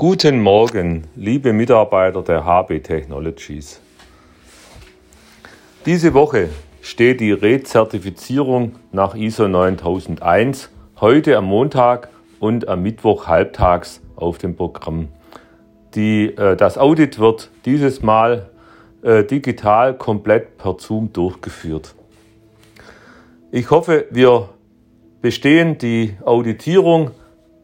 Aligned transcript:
Guten 0.00 0.40
Morgen, 0.40 1.08
liebe 1.16 1.52
Mitarbeiter 1.52 2.22
der 2.22 2.44
HB 2.44 2.84
Technologies. 2.84 3.80
Diese 5.86 6.14
Woche 6.14 6.50
steht 6.80 7.18
die 7.18 7.32
Rezertifizierung 7.32 8.76
nach 8.92 9.16
ISO 9.16 9.48
9001 9.48 10.70
heute 11.00 11.36
am 11.36 11.46
Montag 11.46 12.10
und 12.38 12.68
am 12.68 12.84
Mittwoch 12.84 13.26
halbtags 13.26 14.00
auf 14.14 14.38
dem 14.38 14.54
Programm. 14.54 15.08
Die, 15.96 16.26
äh, 16.26 16.54
das 16.54 16.78
Audit 16.78 17.18
wird 17.18 17.50
dieses 17.64 18.00
Mal 18.00 18.50
äh, 19.02 19.24
digital 19.24 19.98
komplett 19.98 20.58
per 20.58 20.76
Zoom 20.78 21.12
durchgeführt. 21.12 21.96
Ich 23.50 23.72
hoffe, 23.72 24.06
wir 24.12 24.50
bestehen 25.22 25.76
die 25.76 26.16
Auditierung. 26.24 27.10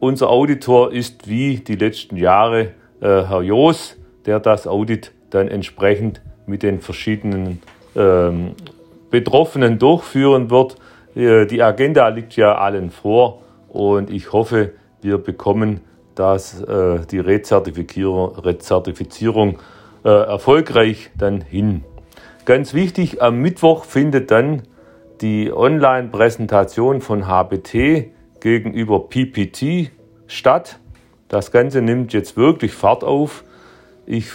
Unser 0.05 0.29
Auditor 0.29 0.93
ist 0.93 1.31
wie 1.31 1.57
die 1.57 1.77
letzten 1.77 2.19
Jahre 2.19 2.73
äh, 3.01 3.23
Herr 3.23 3.41
Joos, 3.41 3.97
der 4.27 4.39
das 4.39 4.67
Audit 4.67 5.13
dann 5.31 5.49
entsprechend 5.49 6.21
mit 6.45 6.63
den 6.63 6.83
verschiedenen 6.83 7.63
ähm, 7.97 8.51
Betroffenen 9.11 9.79
durchführen 9.79 10.51
wird. 10.51 10.77
Äh, 11.15 11.47
die 11.47 11.63
Agenda 11.63 12.09
liegt 12.09 12.37
ja 12.37 12.55
allen 12.55 12.91
vor 12.91 13.41
und 13.71 14.11
ich 14.11 14.31
hoffe, 14.35 14.73
wir 15.01 15.17
bekommen 15.17 15.81
das, 16.15 16.61
äh, 16.61 17.07
die 17.11 17.21
Rezertifizierung, 17.21 18.39
Rezertifizierung 18.41 19.59
äh, 20.05 20.11
erfolgreich 20.11 21.13
dann 21.17 21.41
hin. 21.41 21.83
Ganz 22.45 22.75
wichtig, 22.75 23.23
am 23.23 23.39
Mittwoch 23.39 23.87
findet 23.87 24.31
dann 24.31 24.65
die 25.23 25.51
Online-Präsentation 25.51 27.01
von 27.01 27.27
HBT 27.27 28.13
gegenüber 28.45 29.09
PPT 29.09 29.91
statt. 30.27 30.79
Das 31.29 31.51
Ganze 31.51 31.81
nimmt 31.81 32.13
jetzt 32.13 32.37
wirklich 32.37 32.73
Fahrt 32.73 33.03
auf. 33.03 33.43
Ich 34.05 34.27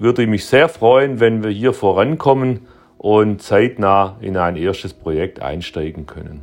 würde 0.00 0.26
mich 0.26 0.46
sehr 0.46 0.68
freuen, 0.68 1.20
wenn 1.20 1.44
wir 1.44 1.50
hier 1.50 1.72
vorankommen 1.72 2.66
und 2.98 3.40
zeitnah 3.40 4.16
in 4.20 4.36
ein 4.36 4.56
erstes 4.56 4.92
Projekt 4.92 5.40
einsteigen 5.40 6.06
können. 6.06 6.42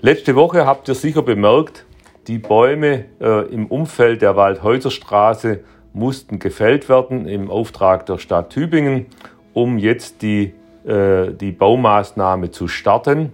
Letzte 0.00 0.34
Woche 0.36 0.64
habt 0.64 0.88
ihr 0.88 0.94
sicher 0.94 1.20
bemerkt, 1.20 1.84
die 2.28 2.38
Bäume 2.38 3.04
äh, 3.20 3.52
im 3.52 3.66
Umfeld 3.66 4.22
der 4.22 4.36
Waldhäuserstraße 4.36 5.60
mussten 5.92 6.38
gefällt 6.38 6.88
werden 6.88 7.28
im 7.28 7.50
Auftrag 7.50 8.06
der 8.06 8.16
Stadt 8.16 8.50
Tübingen, 8.50 9.06
um 9.52 9.76
jetzt 9.76 10.22
die, 10.22 10.54
äh, 10.86 11.34
die 11.34 11.52
Baumaßnahme 11.52 12.52
zu 12.52 12.68
starten. 12.68 13.32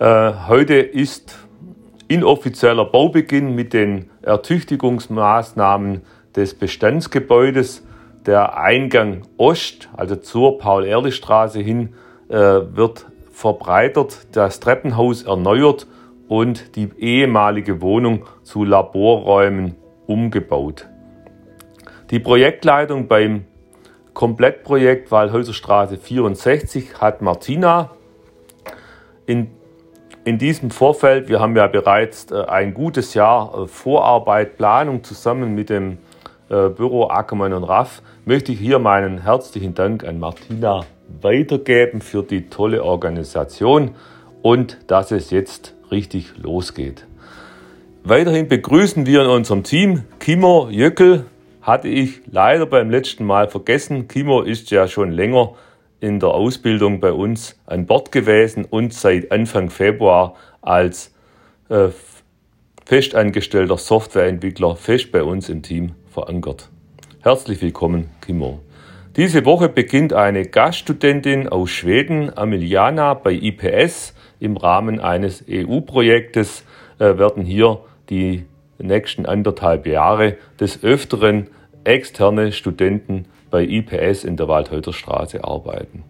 Äh, 0.00 0.32
heute 0.48 0.76
ist 0.76 1.36
inoffizieller 2.08 2.86
Baubeginn 2.86 3.54
mit 3.54 3.74
den 3.74 4.08
Ertüchtigungsmaßnahmen 4.22 6.00
des 6.34 6.54
Bestandsgebäudes. 6.54 7.86
Der 8.24 8.56
Eingang 8.56 9.24
Ost, 9.36 9.90
also 9.94 10.16
zur 10.16 10.56
Paul-Ehrlich-Straße 10.56 11.60
hin, 11.60 11.90
äh, 12.30 12.34
wird 12.34 13.04
verbreitert, 13.30 14.26
das 14.32 14.58
Treppenhaus 14.60 15.24
erneuert 15.24 15.86
und 16.28 16.76
die 16.76 16.88
ehemalige 16.98 17.82
Wohnung 17.82 18.24
zu 18.42 18.64
Laborräumen 18.64 19.76
umgebaut. 20.06 20.88
Die 22.10 22.20
Projektleitung 22.20 23.06
beim 23.06 23.44
Komplettprojekt 24.14 25.10
Waldhäuserstraße 25.10 25.98
64 25.98 27.02
hat 27.02 27.20
Martina. 27.20 27.90
In, 29.26 29.59
in 30.24 30.38
diesem 30.38 30.70
Vorfeld, 30.70 31.28
wir 31.28 31.40
haben 31.40 31.56
ja 31.56 31.66
bereits 31.66 32.30
äh, 32.30 32.44
ein 32.44 32.74
gutes 32.74 33.14
Jahr 33.14 33.54
äh, 33.54 33.66
Vorarbeit, 33.66 34.56
Planung 34.56 35.02
zusammen 35.02 35.54
mit 35.54 35.70
dem 35.70 35.98
äh, 36.48 36.68
Büro 36.68 37.08
Ackermann 37.08 37.52
und 37.52 37.64
Raff, 37.64 38.02
möchte 38.24 38.52
ich 38.52 38.58
hier 38.58 38.78
meinen 38.78 39.22
herzlichen 39.22 39.74
Dank 39.74 40.04
an 40.04 40.18
Martina 40.18 40.84
weitergeben 41.22 42.00
für 42.00 42.22
die 42.22 42.48
tolle 42.48 42.84
Organisation 42.84 43.92
und 44.42 44.78
dass 44.86 45.10
es 45.10 45.30
jetzt 45.30 45.74
richtig 45.90 46.32
losgeht. 46.36 47.06
Weiterhin 48.04 48.48
begrüßen 48.48 49.06
wir 49.06 49.22
in 49.22 49.28
unserem 49.28 49.62
Team 49.62 50.04
Kimo 50.20 50.68
Jöckel, 50.70 51.24
hatte 51.62 51.88
ich 51.88 52.22
leider 52.30 52.66
beim 52.66 52.88
letzten 52.88 53.24
Mal 53.26 53.48
vergessen. 53.48 54.08
Kimo 54.08 54.40
ist 54.40 54.70
ja 54.70 54.88
schon 54.88 55.10
länger 55.10 55.54
in 56.00 56.18
der 56.18 56.30
Ausbildung 56.30 57.00
bei 57.00 57.12
uns 57.12 57.58
an 57.66 57.86
Bord 57.86 58.10
gewesen 58.12 58.64
und 58.64 58.92
seit 58.94 59.30
Anfang 59.30 59.70
Februar 59.70 60.34
als 60.62 61.14
äh, 61.68 61.88
festangestellter 62.84 63.76
Softwareentwickler 63.76 64.76
fest 64.76 65.12
bei 65.12 65.22
uns 65.22 65.48
im 65.48 65.62
Team 65.62 65.92
verankert. 66.10 66.68
Herzlich 67.20 67.62
willkommen, 67.62 68.10
Kimo. 68.20 68.60
Diese 69.16 69.44
Woche 69.44 69.68
beginnt 69.68 70.12
eine 70.12 70.46
Gaststudentin 70.46 71.48
aus 71.48 71.70
Schweden, 71.70 72.36
Amiliana, 72.36 73.14
bei 73.14 73.32
IPS. 73.32 74.14
Im 74.38 74.56
Rahmen 74.56 75.00
eines 75.00 75.44
EU-Projektes 75.48 76.64
äh, 76.98 77.18
werden 77.18 77.44
hier 77.44 77.80
die 78.08 78.46
nächsten 78.78 79.26
anderthalb 79.26 79.86
Jahre 79.86 80.36
des 80.58 80.82
Öfteren 80.82 81.48
externe 81.84 82.52
Studenten 82.52 83.26
bei 83.50 83.64
IPS 83.64 84.24
in 84.24 84.36
der 84.36 84.48
Waldhäuter 84.48 84.92
Straße 84.92 85.42
arbeiten. 85.44 86.04